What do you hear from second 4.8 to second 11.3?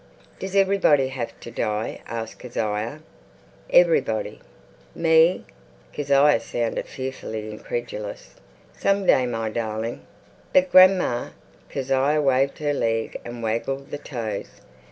"Me?" Kezia sounded fearfully incredulous. "Some day, my darling." "But, grandma."